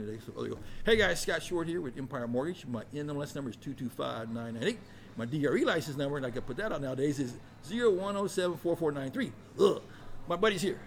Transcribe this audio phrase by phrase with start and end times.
[0.00, 0.24] talking today.
[0.24, 0.60] So, there you go.
[0.84, 2.66] Hey guys, Scott Short here with Empire Mortgage.
[2.66, 4.78] My NMLS number is 225998.
[5.16, 7.34] My DRE license number, and I can put that out nowadays, is
[7.68, 9.32] 01074493.
[9.60, 9.82] Ugh.
[10.28, 10.78] My buddy's here.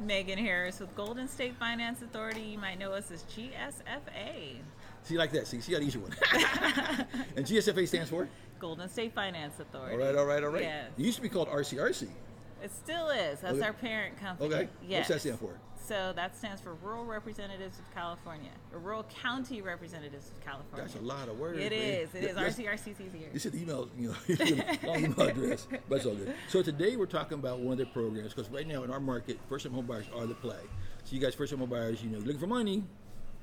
[0.00, 2.42] Megan Harris with Golden State Finance Authority.
[2.42, 4.56] You might know us as GSFA.
[5.04, 5.46] See, like that.
[5.46, 6.12] See, see, got an easy one.
[7.36, 8.28] and GSFA stands for?
[8.58, 9.94] Golden State Finance Authority.
[9.94, 10.62] All right, all right, all right.
[10.62, 10.90] Yes.
[10.96, 12.08] It used to be called RCRC.
[12.62, 13.40] It still is.
[13.40, 13.66] That's Okay.
[13.66, 14.54] our parent company.
[14.54, 14.68] Okay.
[14.86, 15.00] Yes.
[15.00, 15.58] What's that stand for?
[15.84, 20.86] So that stands for Rural Representatives of California, or Rural County Representatives of California.
[20.86, 21.58] That's a lot of words.
[21.58, 22.14] It is.
[22.14, 22.36] It is.
[22.36, 22.56] Yes.
[22.56, 23.28] RCRC's easier.
[23.32, 24.14] You said email, you know,
[24.84, 26.34] long email address, but it's all good.
[26.48, 29.40] So today we're talking about one of their programs because right now in our market,
[29.48, 30.60] first-time home buyers are the play.
[31.02, 32.84] So you guys, first-time home buyers, you know, looking for money,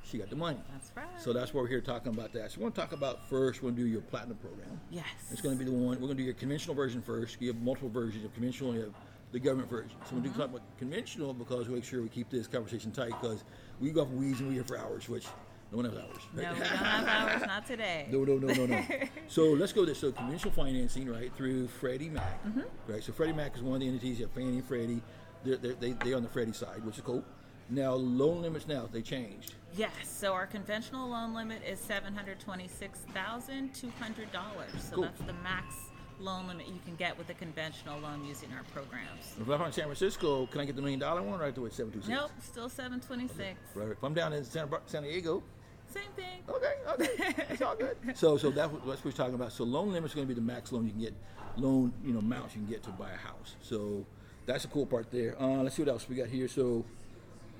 [0.05, 0.60] she got the money.
[0.72, 1.05] That's right.
[1.22, 2.52] So that's why we're here talking about that.
[2.52, 3.62] So we're going to talk about first.
[3.62, 4.80] We're going to do your platinum program.
[4.90, 5.05] Yes.
[5.30, 5.96] It's going to be the one.
[5.99, 7.36] We're going to do your conventional version first.
[7.41, 8.74] You have multiple versions of conventional.
[8.74, 8.94] You have
[9.32, 9.92] the government version.
[10.06, 12.92] So we're going to talk about conventional because we make sure we keep this conversation
[12.92, 13.44] tight because
[13.80, 15.26] we go off weeds and we're here for hours, which
[15.72, 16.22] no one has hours.
[16.36, 17.42] No, we don't have hours.
[17.48, 18.08] Not today.
[18.12, 18.84] No, no, no, no, no.
[19.27, 19.99] so let's go this.
[19.99, 22.62] So conventional financing, right, through Freddie Mac, Mm-hmm.
[22.91, 23.04] right?
[23.04, 24.20] So Freddie Mac is one of the entities.
[24.20, 25.02] You have Fannie and Freddie.
[25.43, 27.24] They're, they're, they they're on the Freddie side, which is cool.
[27.70, 29.54] Now loan limits now they changed.
[29.77, 29.91] Yes.
[30.04, 34.71] So our conventional loan limit is seven hundred twenty-six thousand two hundred dollars.
[34.90, 35.04] So Cool.
[35.04, 35.76] that's the max
[36.20, 39.35] loan limit you can get with a conventional loan using our programs.
[39.39, 41.55] If I'm in San Francisco, can I get the million dollar one or I have
[41.55, 42.09] to wait seven two six?
[42.09, 43.57] Nope, still seven twenty-six.
[43.75, 43.89] Right.
[43.89, 45.43] If I'm down in San, San Diego,
[45.90, 46.43] Same thing.
[46.47, 47.95] okay, okay, it's all good.
[48.15, 49.51] So, so that, that's what we're talking about.
[49.51, 51.13] So, loan limit is going to be the max loan you can get,
[51.57, 53.55] loan, you know, amounts you can get to buy a house.
[53.62, 54.05] So,
[54.45, 55.35] that's the cool part there.
[55.41, 56.47] Uh, let's see what else we got here.
[56.47, 56.85] So,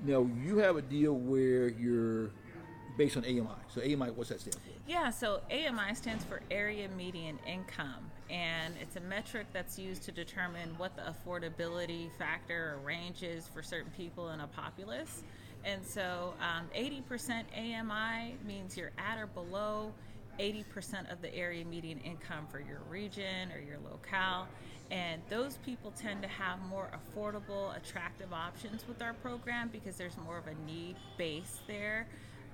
[0.04, 2.30] now you have a deal where you're
[2.98, 3.48] based on AMI.
[3.68, 4.60] So, AMI, what's that stand for?
[4.86, 10.12] Yeah, so AMI stands for Area Median Income, and it's a metric that's used to
[10.12, 15.22] determine what the affordability factor or range is for certain people in a populace.
[15.64, 19.92] And so um, 80% AMI means you're at or below
[20.38, 24.46] 80% of the area median income for your region or your locale.
[24.90, 30.16] And those people tend to have more affordable, attractive options with our program because there's
[30.24, 32.06] more of a need base there.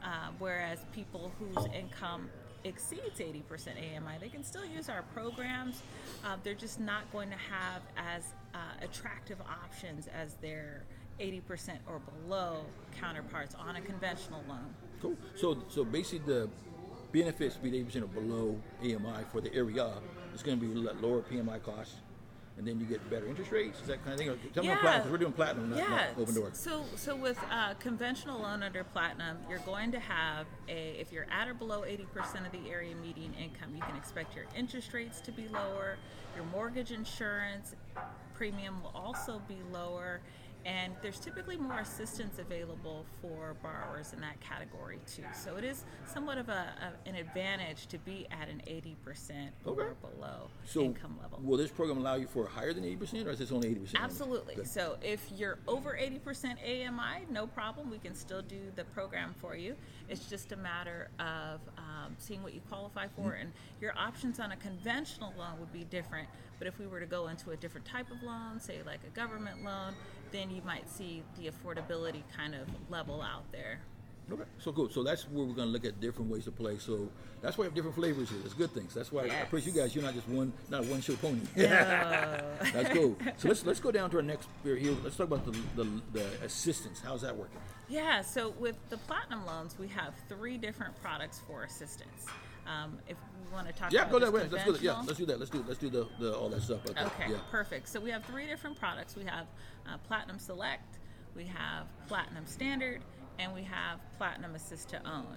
[0.02, 2.28] Uh, whereas people whose income
[2.66, 3.42] exceeds 80%
[3.78, 5.82] AMI, they can still use our programs.
[6.24, 10.82] Uh, they're just not going to have as uh, attractive options as their
[11.20, 12.64] 80% or below
[12.98, 14.74] counterparts on a conventional loan.
[15.00, 15.16] Cool.
[15.34, 16.48] So, so basically, the
[17.12, 19.92] benefits be 80% or below AMI for the area.
[20.34, 21.96] is going to be lower PMI costs,
[22.58, 23.80] and then you get better interest rates.
[23.80, 24.50] Is that kind of thing?
[24.54, 26.50] Tell me about platinum we're doing platinum, not, not open door.
[26.52, 31.26] So, so with uh, conventional loan under platinum, you're going to have a if you're
[31.30, 35.20] at or below 80% of the area median income, you can expect your interest rates
[35.22, 35.96] to be lower.
[36.34, 37.74] Your mortgage insurance
[38.34, 40.20] premium will also be lower.
[40.66, 45.22] And there's typically more assistance available for borrowers in that category too.
[45.32, 48.96] So it is somewhat of a, a an advantage to be at an 80%
[49.64, 49.80] Okay.
[49.80, 51.38] or below So, income level.
[51.40, 53.94] will this program allow you for higher than 80%, or is this only 80%?
[53.94, 54.64] Absolutely.
[54.64, 57.88] So if you're over 80% AMI, no problem.
[57.88, 59.76] We can still do the program for you.
[60.08, 63.40] It's just a matter of um, seeing what you qualify for, Mm-hmm.
[63.40, 66.28] and your options on a conventional loan would be different.
[66.58, 69.14] But if we were to go into a different type of loan, say like a
[69.14, 69.92] government loan,
[70.32, 73.80] then you might see the affordability kind of level out there.
[74.32, 74.88] Okay, so cool.
[74.88, 76.78] So that's where we're going to look at different ways to play.
[76.78, 77.08] So
[77.40, 78.38] that's why we have different flavors here.
[78.44, 78.92] It's good things.
[78.92, 79.46] That's why I Yes.
[79.46, 79.94] appreciate you guys.
[79.94, 81.42] You're not just one, not one show pony.
[81.54, 83.16] that's cool.
[83.36, 84.96] So let's let's go down to our next here.
[85.04, 87.00] Let's talk about the, the the assistance.
[87.04, 87.60] How's that working?
[87.88, 92.26] Yeah, so with the platinum loans, we have three different products for assistance.
[92.66, 94.48] Um, if we want to talk Yeah, about go that way.
[94.50, 94.72] Let's go.
[94.72, 95.38] That, yeah, let's do that.
[95.38, 96.80] Let's do let's do the, the all that stuff.
[96.90, 97.04] Okay.
[97.04, 97.36] Okay, Yeah.
[97.50, 97.88] perfect.
[97.88, 99.14] So we have three different products.
[99.16, 99.46] We have
[99.86, 100.98] uh, Platinum Select,
[101.34, 103.02] we have Platinum Standard,
[103.38, 105.36] and we have Platinum Assist to Own.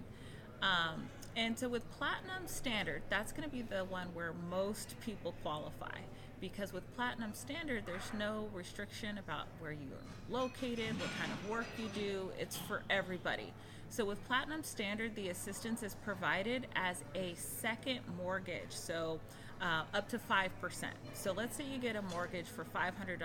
[0.61, 5.33] Um, and so with Platinum Standard, that's going to be the one where most people
[5.43, 5.97] qualify.
[6.41, 11.49] Because with Platinum Standard, there's no restriction about where you are located, what kind of
[11.49, 12.31] work you do.
[12.39, 13.53] It's for everybody.
[13.89, 18.69] So with Platinum Standard, the assistance is provided as a second mortgage.
[18.69, 19.19] So
[19.61, 20.49] uh, up to 5%.
[21.13, 23.19] So let's say you get a mortgage for $500,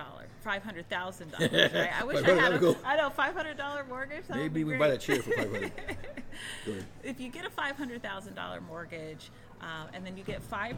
[0.45, 1.91] $500,000, right?
[2.01, 2.77] I wish I 500 had a, go.
[2.85, 4.27] I know, $500 mortgage.
[4.27, 5.73] That Maybe we buy that chair for five hundred.
[6.67, 6.85] Go ahead.
[7.05, 10.75] if you get a $500,000 mortgage uh, and then you get 5%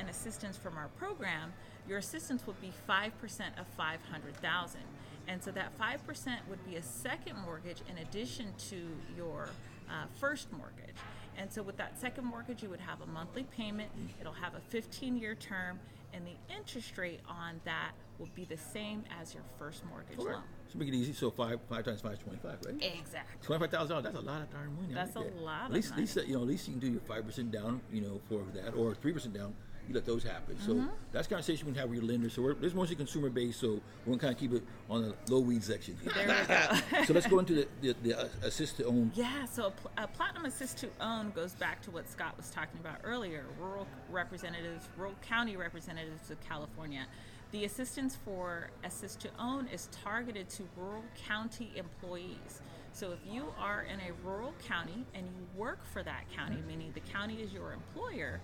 [0.00, 1.52] in assistance from our program,
[1.88, 3.10] your assistance would be 5%
[3.58, 4.80] of 500,000.
[5.30, 8.76] And so that 5% would be a second mortgage in addition to
[9.16, 9.48] your
[9.88, 10.96] uh, first mortgage.
[11.38, 13.90] And so with that second mortgage, you would have a monthly payment.
[14.20, 15.78] It'll have a 15 year term
[16.12, 20.42] and the interest rate on that will be the same as your first mortgage loan.
[20.66, 21.12] So make it easy.
[21.12, 22.74] So five five times five is twenty five, right?
[22.74, 23.36] Exactly.
[23.42, 24.04] Twenty five thousand dollars.
[24.04, 24.92] That's a lot of darn money.
[24.92, 26.90] That's a lot At of least, at least you know, at least you can do
[26.90, 29.54] your five percent down, you know, for that, or three percent down.
[29.90, 30.56] You let those happen.
[30.60, 30.86] So Mm-hmm.
[31.10, 32.30] that's conversation we can have with your lender.
[32.30, 33.58] So we're, this is mostly consumer based.
[33.58, 35.98] So we're gonna kind of keep it on the low weed section.
[36.04, 37.04] There we go.
[37.06, 39.10] so let's go into the the, the uh, assist to own.
[39.16, 42.78] Yeah, so a, a platinum assist to own goes back to what Scott was talking
[42.78, 47.04] about earlier rural representatives, rural county representatives of California.
[47.50, 52.60] The assistance for assist to own is targeted to rural county employees.
[52.92, 56.92] So if you are in a rural county and you work for that county, meaning
[56.94, 58.40] the county is your employer,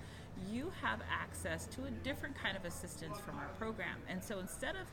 [0.50, 3.98] you have access to a different kind of assistance from our program.
[4.08, 4.86] And so instead of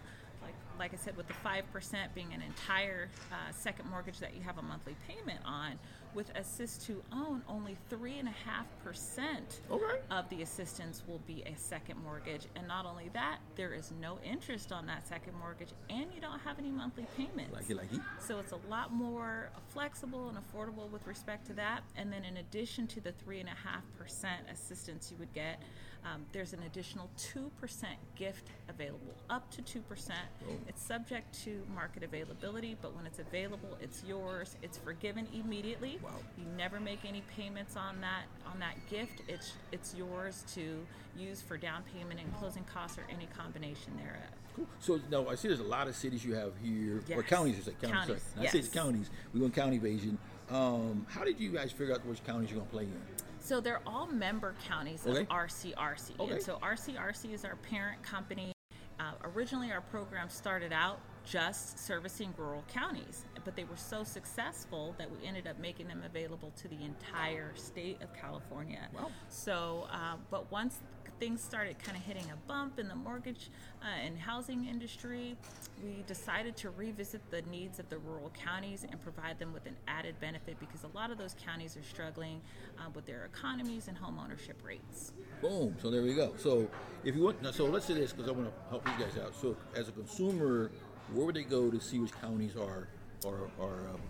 [0.79, 4.41] like I said, with the five percent being an entire uh, second mortgage that you
[4.41, 5.79] have a monthly payment on,
[6.13, 9.99] with assist to own, only three and a half percent Okay.
[10.11, 12.43] of the assistance will be a second mortgage.
[12.55, 16.39] And not only that, there is no interest on that second mortgage, and you don't
[16.39, 17.53] have any monthly payments.
[17.53, 17.99] Like it, like it.
[18.19, 21.81] So it's a lot more flexible and affordable with respect to that.
[21.95, 25.59] And then in addition to the three and a half percent assistance you would get,
[26.05, 30.19] um, there's an additional two percent gift available, up to two percent.
[30.47, 30.53] Oh.
[30.67, 34.57] It's subject to market availability, but when it's available, it's yours.
[34.61, 35.99] It's forgiven immediately.
[36.03, 36.11] Wow.
[36.37, 39.21] You never make any payments on that on that gift.
[39.27, 40.85] It's it's yours to
[41.17, 44.33] use for down payment and closing costs or any combination thereof.
[44.55, 44.67] Cool.
[44.79, 47.57] So now I see there's a lot of cities you have here, or counties.
[47.57, 48.07] You say counties.
[48.07, 48.47] Counties, Sorry.
[48.47, 48.83] I say it's yes.
[48.83, 49.09] counties.
[49.33, 50.17] We go in county evasion.
[50.51, 53.01] Um, how did you guys figure out which counties you're gonna play in?
[53.43, 55.21] So they're all member counties Okay.
[55.23, 56.17] of RCRC.
[56.17, 56.31] Okay.
[56.33, 58.53] And so RCRC is our parent company.
[58.99, 64.95] Uh, originally, our program started out just servicing rural counties, but they were so successful
[64.97, 68.87] that we ended up making them available to the entire state of California.
[68.93, 69.11] Wow.
[69.27, 70.79] So, uh, but once
[71.19, 73.49] things started kind of hitting a bump in the mortgage
[73.81, 75.37] uh, and housing industry,
[75.83, 79.75] we decided to revisit the needs of the rural counties and provide them with an
[79.87, 82.41] added benefit because a lot of those counties are struggling
[82.79, 85.13] uh, with their economies and home ownership rates.
[85.41, 85.75] Boom.
[85.81, 86.33] So there we go.
[86.37, 86.67] So
[87.03, 89.35] if you want, so let's say this because I want to help you guys out.
[89.35, 90.71] So as a consumer,
[91.11, 92.87] where would they go to see which counties are
[93.25, 94.01] are are, um,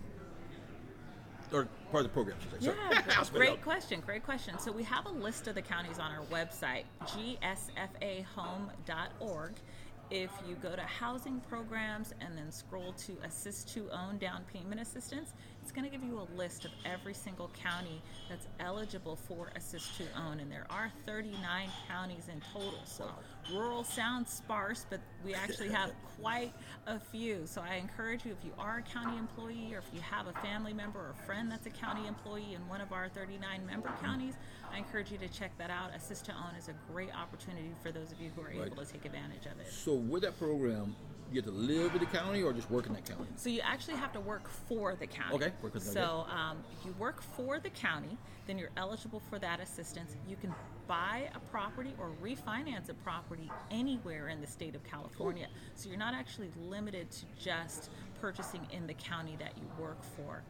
[1.54, 2.36] are part of the program?
[2.40, 2.66] should I say?
[2.66, 3.04] Yeah, Sorry.
[3.16, 4.02] I'll spit it great question.
[4.04, 4.58] Great question.
[4.58, 9.52] So we have a list of the counties on our website, gsfahome.org.
[10.10, 14.78] If you go to housing programs and then scroll to assist to own down payment
[14.80, 15.32] assistance,
[15.64, 19.96] it's going to give you a list of every single county that's eligible for assist
[19.96, 20.38] to own.
[20.40, 22.80] And there are 39 counties in total.
[22.84, 23.08] So
[23.50, 25.90] rural sounds sparse, but we actually have
[26.20, 26.52] quite
[26.86, 27.46] a few.
[27.46, 30.34] So I encourage you, if you are a county employee or if you have a
[30.40, 33.90] family member or a friend that's a county employee in one of our 39 member
[34.02, 34.34] counties,
[34.70, 35.94] I encourage you to check that out.
[35.96, 38.66] Assist to Own is a great opportunity for those of you who are Right.
[38.70, 39.72] able to take advantage of it.
[39.72, 40.94] So with that program,
[41.32, 43.26] you have to live in the county or just work in that county.
[43.36, 45.34] So you actually have to work for the county.
[45.34, 48.16] Okay, work with- So um, if you work for the county,
[48.46, 50.16] then you're eligible for that assistance.
[50.28, 50.54] You can
[50.86, 55.48] buy a property or refinance a property anywhere in the state of California.
[55.74, 57.90] So you're not actually limited to just
[58.20, 60.42] purchasing in the county that you work for.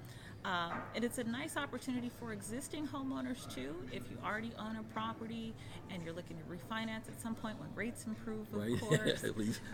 [0.44, 3.74] Um, and it's a nice opportunity for existing homeowners too.
[3.90, 5.54] If you already own a property
[5.90, 8.78] and you're looking to refinance at some point when rates improve, of Right.
[8.80, 9.22] course,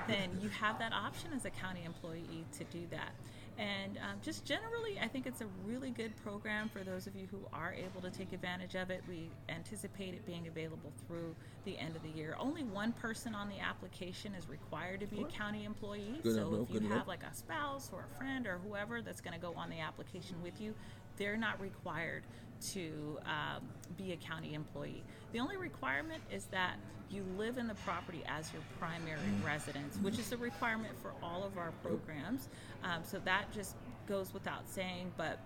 [0.06, 3.10] then you have that option as a county employee to do that.
[3.58, 7.26] And um, just generally, I think it's a really good program for those of you
[7.30, 9.02] who are able to take advantage of it.
[9.08, 12.36] We anticipate it being available through the end of the year.
[12.38, 16.20] Only one person on the application is required to be a county employee.
[16.22, 16.98] Good so enough, if you enough.
[16.98, 19.80] have like a spouse or a friend or whoever that's going to go on the
[19.80, 20.74] application with you,
[21.16, 22.22] they're not required
[22.72, 23.62] to um,
[23.96, 25.02] be a county employee.
[25.32, 26.76] The only requirement is that
[27.10, 31.44] you live in the property as your primary residence, which is a requirement for all
[31.44, 32.48] of our programs.
[32.84, 33.74] Um, so that just
[34.06, 35.38] goes without saying, but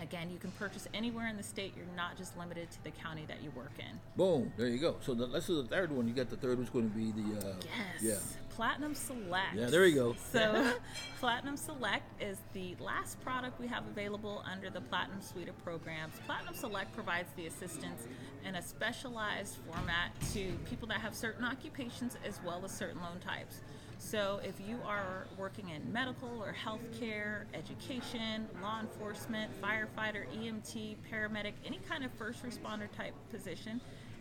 [0.00, 1.72] again, you can purchase anywhere in the state.
[1.76, 3.98] You're not just limited to the county that you work in.
[4.16, 4.52] Boom.
[4.56, 4.96] There you go.
[5.00, 6.08] So the, let's do the third one.
[6.08, 7.54] You got the third one's going to be the uh,
[8.00, 8.36] Yes.
[8.58, 9.54] Platinum Select.
[9.54, 10.16] Yeah, there we go.
[10.32, 10.74] So,
[11.20, 16.14] Platinum Select is the last product we have available under the Platinum suite of programs.
[16.26, 18.08] Platinum Select provides the assistance
[18.44, 23.20] in a specialized format to people that have certain occupations as well as certain loan
[23.24, 23.60] types.
[24.00, 31.52] So, if you are working in medical or healthcare, education, law enforcement, firefighter, EMT, paramedic,
[31.64, 33.80] any kind of first responder type position,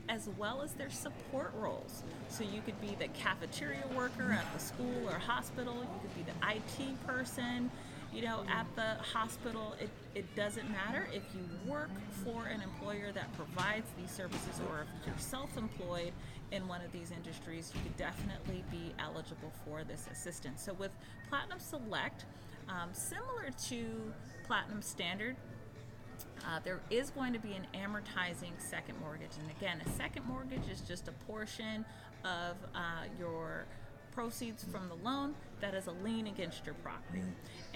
[0.09, 2.03] as well as their support roles.
[2.29, 6.23] So you could be the cafeteria worker at the school or hospital, you could be
[6.23, 7.69] the IT person,
[8.13, 11.89] you know, at the hospital, it, it doesn't matter if you work
[12.23, 16.13] for an employer that provides these services or if you're self employed
[16.51, 20.63] in one of these industries, you could definitely be eligible for this assistance.
[20.63, 20.91] So, with
[21.29, 22.25] Platinum Select,
[22.69, 24.13] um, similar to
[24.45, 25.35] Platinum Standard,
[26.45, 29.31] uh, there is going to be an amortizing second mortgage.
[29.39, 31.85] And again, a second mortgage is just a portion
[32.23, 33.65] of uh, your
[34.17, 37.21] proceeds from the loan that is a lien against your property.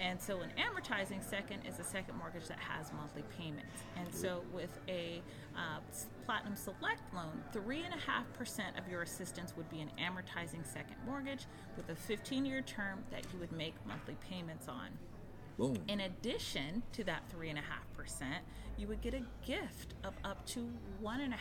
[0.00, 3.84] And so an amortizing second is a second mortgage that has monthly payments.
[3.96, 5.22] And so with a
[5.56, 5.78] uh,
[6.24, 11.94] Platinum Select loan, 3.5% of your assistance would be an amortizing second mortgage with a
[11.94, 14.88] 15 year term that you would make monthly payments on.
[15.58, 15.76] Boom.
[15.88, 17.60] In addition to that 3.5%,
[18.78, 20.68] you would get a gift of up to
[21.02, 21.32] 1.5%.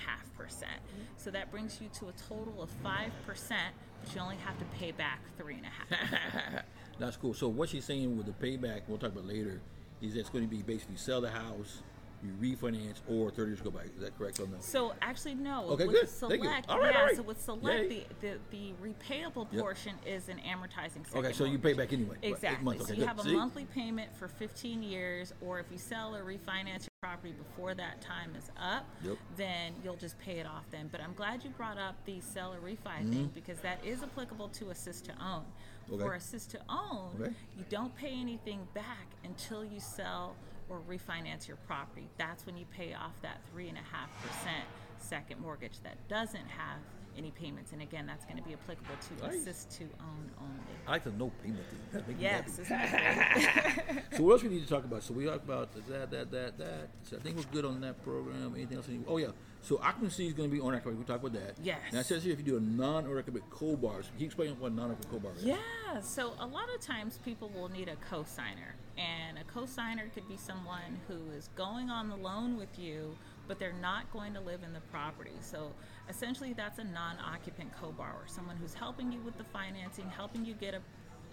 [1.18, 4.92] So that brings you to a total of 5%, but you only have to pay
[4.92, 6.62] back 3.5.
[7.00, 7.34] That's cool.
[7.34, 9.62] So what she's saying with the payback, we'll talk about later,
[10.02, 11.82] is it's going to be basically sell the house,
[12.24, 13.82] you refinance, or 30 years go by.
[13.84, 14.64] Is that correct on that?
[14.64, 15.66] So actually, no.
[15.72, 16.10] Okay, with good.
[16.10, 16.40] Thank you.
[16.50, 17.00] Select, All right, yeah.
[17.00, 17.16] all right.
[17.16, 19.62] So with Select, the, the the repayable Yep.
[19.62, 21.26] portion is an amortizing second.
[21.26, 22.12] Okay, so you pay back anyway.
[22.16, 22.80] Right, eight Exactly.
[22.80, 23.08] So you good.
[23.08, 23.36] have a See?
[23.36, 28.02] monthly payment for 15 years, or if you sell or refinance your property before that
[28.02, 29.18] time is up, Yep.
[29.38, 30.90] then you'll just pay it off then.
[30.92, 33.12] But I'm glad you brought up the sell or refi Mm-hmm.
[33.12, 35.44] thing because that is applicable to assist to own.
[35.92, 36.04] Okay.
[36.04, 37.34] For assist to own, Okay.
[37.58, 40.36] you don't pay anything back until you sell
[40.72, 42.08] or refinance your property.
[42.18, 44.64] That's when you pay off that three and a half percent
[44.98, 46.80] second mortgage that doesn't have
[47.18, 47.72] any payments.
[47.74, 49.36] And again, that's going to be applicable to Nice.
[49.36, 50.62] assist to own only.
[50.88, 51.80] I like the no payment thing.
[51.92, 52.62] That makes me Yes, happy.
[52.62, 54.04] isn't that great?
[54.18, 55.04] So what else we need to talk about?
[55.04, 56.90] So we talked about that, that, that, that.
[57.04, 58.54] So I think we're good on that program.
[58.56, 58.88] Anything else?
[59.08, 59.28] Oh yeah.
[59.64, 60.98] So occupancy is going to be on occupancy.
[61.00, 61.56] We talked about that.
[61.64, 61.80] Yes.
[61.94, 64.02] Now it says here if you do a non-occupied co-bar.
[64.02, 65.44] So can you explain what non-occupied co-bar is?
[65.44, 65.58] Yeah,
[66.02, 70.36] so a lot of times people will need a co-signer, and a co-signer could be
[70.38, 73.16] someone who is going on the loan with you,
[73.48, 75.32] but they're not going to live in the property.
[75.42, 75.72] So
[76.10, 80.74] essentially, that's a non-occupant co-borrower, someone who's helping you with the financing, helping you get
[80.74, 80.80] a,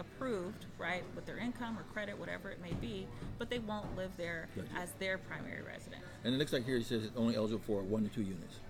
[0.01, 3.07] approved, right, with their income or credit, whatever it may be,
[3.39, 4.69] but they won't live there Gotcha.
[4.77, 6.03] as their primary resident.
[6.25, 8.61] And it looks like here it says it's only eligible for one to two units.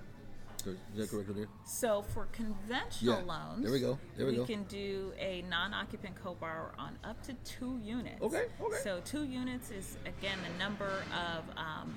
[0.65, 1.47] So Is that correct there?
[1.65, 4.45] So for conventional Yeah, loans, there we go, there we go.
[4.45, 8.21] can do a non-occupant co-borrower on up to two units.
[8.23, 8.77] Okay, okay.
[8.83, 11.97] So two units is again the number of um,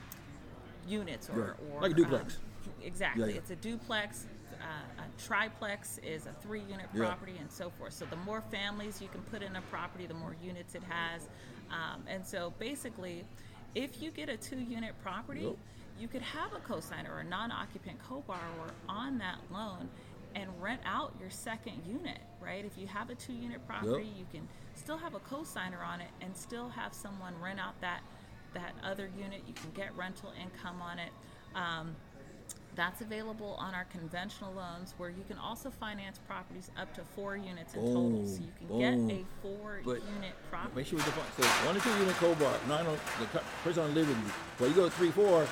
[0.87, 1.55] units or, Right.
[1.75, 2.37] or Like a duplex.
[2.37, 2.41] um,
[2.83, 3.37] exactly, Yeah, yeah.
[3.37, 4.25] it's a duplex.
[4.61, 7.05] Uh, a triplex is a three-unit Yeah.
[7.05, 7.93] property, and so forth.
[7.93, 11.27] So the more families you can put in a property, the more units it has.
[11.71, 13.25] Um, and so basically,
[13.73, 15.57] if you get a two-unit property, Yep.
[15.99, 19.89] you could have a cosigner or a non-occupant co-borrower on that loan
[20.35, 22.63] and rent out your second unit, right?
[22.63, 26.35] If you have a two-unit property, you can still have a cosigner on it and
[26.37, 28.01] still have someone rent out that
[28.53, 29.41] that other unit.
[29.47, 31.11] You can get rental income on it.
[31.55, 31.95] Um,
[32.75, 37.35] that's available on our conventional loans, where you can also finance properties up to four
[37.35, 38.25] units in total.
[38.25, 39.07] So you can boom.
[39.07, 40.75] get a four-unit property.
[40.75, 41.25] Make sure we define.
[41.37, 42.53] So one to two unit co-bar.
[42.69, 44.33] No, I know the person on live with you.
[44.57, 45.45] But you go three, four.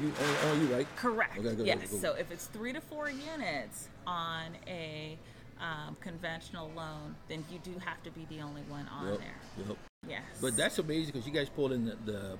[0.00, 0.86] You only, only you, right?
[0.96, 1.38] Correct.
[1.38, 1.78] Okay, good, yes.
[1.82, 2.00] good, good.
[2.00, 5.16] So if it's three to four units on a
[5.60, 9.66] um, conventional loan, then you do have to be the only one on Yep, there.
[9.68, 9.76] yep.
[10.08, 10.22] Yes.
[10.40, 12.38] But that's amazing because you guys pulled in the, the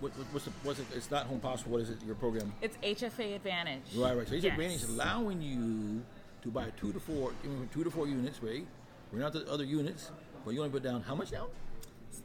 [0.00, 1.72] what, what- what's the, what's it, it's not home possible.
[1.72, 1.98] What is it?
[2.04, 2.52] Your program?
[2.62, 3.82] it's HFA Advantage.
[3.96, 4.28] Right, right.
[4.28, 4.52] So each Yes.
[4.52, 6.02] advantage is allowing you
[6.42, 7.32] to buy two to four,
[7.72, 8.66] two to four units, right?
[9.12, 10.10] We're not the other units,
[10.44, 11.48] but you only put down how much down?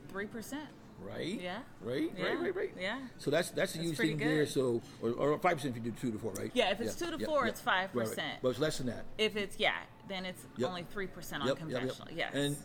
[0.10, 0.68] Three percent.
[1.02, 1.42] Right.
[1.42, 1.58] Yeah.
[1.82, 2.10] Right.
[2.18, 2.24] Yeah.
[2.26, 2.40] Right.
[2.40, 2.56] Right.
[2.56, 2.74] Right.
[2.80, 3.00] Yeah.
[3.18, 4.46] So that's that's the huge thing there.
[4.46, 6.50] So or, or five percent if you do two to four, right?
[6.54, 8.08] Yeah, if it's two to four, it's Right, right.
[8.08, 8.18] 5%.
[8.42, 9.04] But it's less than that.
[9.18, 9.74] If it's yeah,
[10.08, 10.70] then it's Yep.
[10.70, 11.80] only three percent on Yep, yep, yep.
[11.80, 12.08] conventional.
[12.16, 12.34] Yes.
[12.34, 12.56] And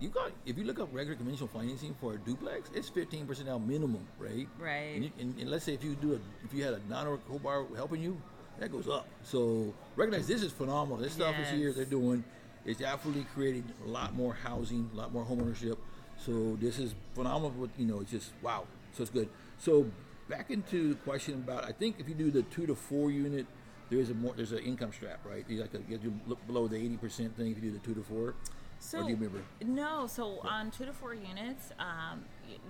[0.00, 3.48] you got if you look up regular conventional financing for a duplex, it's fifteen percent
[3.48, 4.48] now minimum, right?
[4.58, 4.94] Right.
[4.94, 7.06] And, you, and, and let's say if you do a if you had a non
[7.06, 8.20] or co-bar helping you,
[8.58, 9.06] that goes up.
[9.22, 10.98] So recognize this is phenomenal.
[10.98, 11.72] This stuff is here.
[11.72, 12.24] They're doing.
[12.64, 15.78] It's absolutely creating a lot more housing, a lot more homeownership.
[16.18, 17.68] So this is phenomenal.
[17.76, 18.66] You know, it's just wow.
[18.92, 19.28] So it's good.
[19.58, 19.90] So
[20.28, 23.46] back into the question about I think if you do the two to four unit,
[23.90, 25.44] there is a more there's an income strap, right?
[25.48, 27.84] You like to get you look below the eighty percent thing if you do the
[27.84, 28.34] two to four.
[28.80, 29.42] So or do you remember?
[29.64, 32.24] no, so on two to four units, um,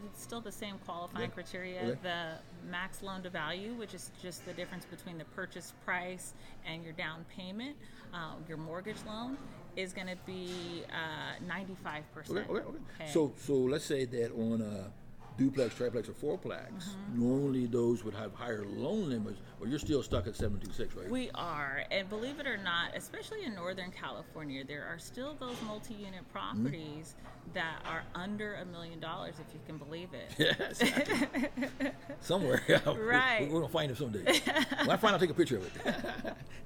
[0.07, 1.35] it's still the same qualifying Okay.
[1.35, 1.83] criteria.
[1.83, 1.99] Okay.
[2.03, 6.35] The max loan to value, which is just the difference between the purchase price
[6.67, 7.77] and your down payment,
[8.13, 9.37] uh, your mortgage loan,
[9.77, 12.39] is going to be uh, ninety-five percent.
[12.39, 13.13] Okay, okay, okay.
[13.13, 14.91] So, so let's say that on a
[15.39, 17.21] duplex, triplex, or fourplex, Mm-hmm.
[17.21, 21.11] normally those would have higher loan limits, but you're still stuck at 726, right?
[21.11, 25.57] We are, and believe it or not, especially in Northern California, there are still those
[25.67, 26.33] multi-unit Mm-hmm.
[26.65, 27.15] properties
[27.55, 30.35] that are under a million dollars, if you can believe it.
[30.59, 30.83] Yes.
[32.21, 32.63] Somewhere.
[32.69, 32.81] yeah.
[32.97, 33.43] Right.
[33.43, 34.25] We're, we're gonna find it someday.
[34.81, 35.73] when I find, I'll take a picture of it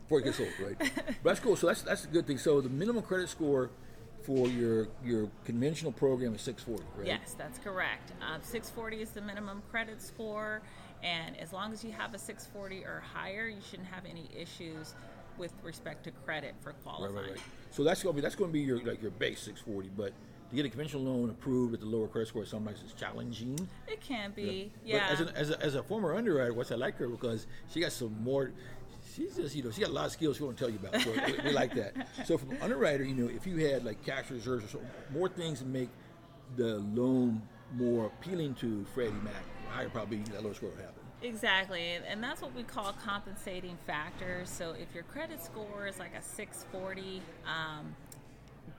[0.02, 0.76] before it gets sold, right?
[0.78, 1.56] But that's cool.
[1.56, 2.38] So that's that's a good thing.
[2.38, 3.70] So the minimum credit score
[4.22, 7.06] for your your conventional program is 640, right?
[7.06, 8.12] Yes, that's correct.
[8.20, 10.62] Um, 640 is the minimum credit score,
[11.02, 14.94] and as long as you have a 640 or higher, you shouldn't have any issues
[15.38, 17.14] with respect to credit for Right, qualifying.
[17.16, 17.40] right, right.
[17.70, 20.12] So that's gonna be that's gonna be your like your base 640, but
[20.50, 23.58] to get a conventional loan approved at the lower credit score sometimes is challenging.
[23.88, 24.98] It can be, yeah.
[24.98, 27.80] But as, an, as, a, as a former underwriter, what's I like her because she
[27.80, 28.52] got some more.
[29.14, 30.78] She's just you know she got a lot of skills she want to tell you
[30.78, 31.00] about.
[31.02, 32.08] So we, we like that.
[32.26, 34.80] So from underwriter, you know, if you had like cash reserves or so,
[35.12, 35.90] more things that make
[36.56, 37.42] the loan
[37.74, 39.34] more appealing to Freddie Mac,
[39.70, 40.94] higher probability that lower score will happen.
[41.22, 44.50] Exactly, and- that's what we call compensating factors.
[44.50, 47.94] So if your credit score is like a 640, um,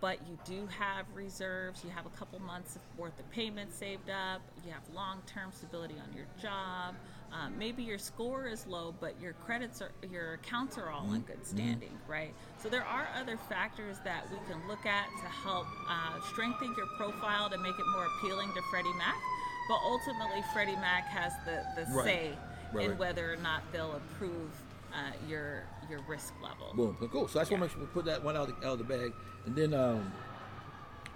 [0.02, 4.42] but you do have reserves, you have a couple months worth of payments saved up,
[4.66, 6.96] you have long-term stability on your job.
[7.34, 11.22] Um, maybe your score is low, but your credits are your accounts are all in
[11.22, 12.32] good standing, right?
[12.62, 16.86] So there are other factors that we can look at to help uh, strengthen your
[16.96, 19.16] profile to make it more appealing to Freddie Mac.
[19.68, 22.06] But ultimately, Freddie Mac has the, the Right.
[22.06, 22.38] say
[22.72, 23.00] Right, in right.
[23.00, 24.50] whether or not they'll approve
[24.94, 26.72] uh, your your risk level.
[26.75, 27.10] Boom.
[27.12, 27.28] Cool.
[27.28, 29.12] So that's what makes we put that one out of the, out of the bag,
[29.48, 30.12] and then um,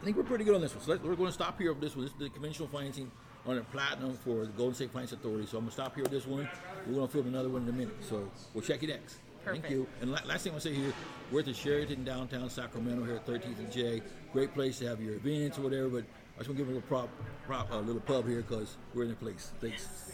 [0.02, 0.84] I think we're pretty good on this one.
[0.84, 2.06] So we're going to stop here with this one.
[2.06, 3.12] This is the conventional financing
[3.48, 5.48] on a platinum for the Golden State Finance Authority.
[5.48, 6.48] So I'm to stop here with this one.
[6.86, 7.96] We're to film another one in a minute.
[8.02, 9.18] So we'll check you next.
[9.44, 9.64] Perfect.
[9.64, 9.88] Thank you.
[10.02, 10.94] And la- last thing I want to say here,
[11.32, 14.02] we're at the Sheraton downtown Sacramento here at 13th and J.
[14.34, 15.88] Great place to have your events or whatever.
[15.88, 16.04] But
[16.36, 17.10] I just want to give a little prop,
[17.46, 19.52] prop, a little pub here because we're in the place.
[19.62, 19.84] Thanks.
[19.84, 20.10] Is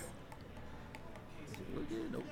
[1.54, 2.12] it really good?
[2.12, 2.26] Nope.